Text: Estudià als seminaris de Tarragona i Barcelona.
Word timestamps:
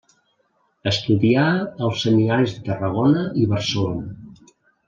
Estudià 0.91 1.43
als 1.89 2.01
seminaris 2.05 2.57
de 2.57 2.65
Tarragona 2.71 3.29
i 3.45 3.49
Barcelona. 3.55 4.53